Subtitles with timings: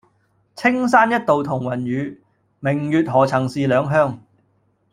[0.55, 2.19] 青山一道同雲雨，
[2.59, 4.17] 明月何曾是兩鄉